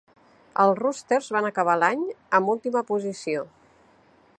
[0.63, 2.03] Els Roosters van acabar l'any
[2.39, 3.47] en última posició.